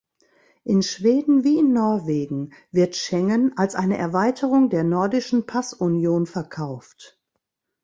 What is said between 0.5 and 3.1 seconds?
In Schweden wie in Norwegen wird